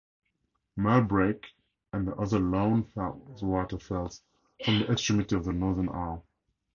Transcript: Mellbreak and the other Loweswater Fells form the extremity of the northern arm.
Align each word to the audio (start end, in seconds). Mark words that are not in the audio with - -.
Mellbreak 0.75 1.45
and 1.93 2.07
the 2.07 2.15
other 2.15 2.39
Loweswater 2.39 3.77
Fells 3.79 4.23
form 4.65 4.79
the 4.79 4.91
extremity 4.91 5.35
of 5.35 5.45
the 5.45 5.53
northern 5.53 5.89
arm. 5.89 6.23